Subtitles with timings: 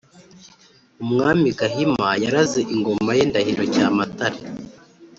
[1.03, 4.39] umwami gahima yaraze ingoma ye ndahiro cyamatare.